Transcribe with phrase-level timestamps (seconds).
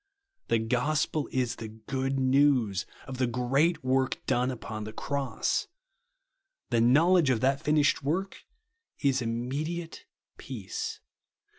[0.47, 5.67] The gospel is the good news of the great work done upon the cross.
[6.71, 8.39] The knowledge of that finished work
[8.97, 10.07] is immediate
[10.39, 11.01] peace.